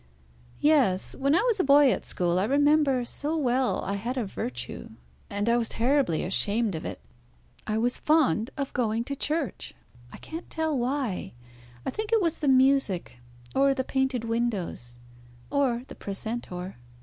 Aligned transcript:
"Yes. 0.61 1.15
When 1.15 1.35
I 1.35 1.41
was 1.43 1.59
a 1.59 1.63
boy 1.63 1.91
at 1.91 2.07
school, 2.07 2.39
I 2.39 2.45
remember 2.45 3.05
so 3.05 3.37
well 3.37 3.83
I 3.85 3.93
had 3.93 4.17
a 4.17 4.25
virtue, 4.25 4.89
and 5.29 5.47
I 5.47 5.57
was 5.57 5.69
terribly 5.69 6.23
ashamed 6.23 6.73
of 6.73 6.85
it. 6.85 6.99
I 7.67 7.77
was 7.77 7.99
fond 7.99 8.49
of 8.57 8.73
going 8.73 9.03
to 9.03 9.15
church. 9.15 9.75
I 10.11 10.17
can't 10.17 10.49
tell 10.49 10.75
why. 10.75 11.33
I 11.85 11.91
think 11.91 12.11
it 12.11 12.19
was 12.19 12.37
the 12.39 12.47
music, 12.47 13.19
or 13.53 13.75
the 13.75 13.83
painted 13.83 14.23
windows, 14.23 14.97
or 15.51 15.83
the 15.87 15.93
precentor. 15.95 16.77